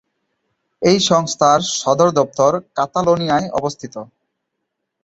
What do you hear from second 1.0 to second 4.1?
সংস্থার সদর দপ্তর কাতালোনিয়ায় অবস্থিত।